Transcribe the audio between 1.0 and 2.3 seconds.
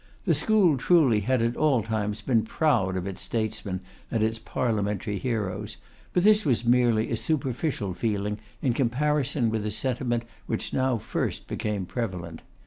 had at all times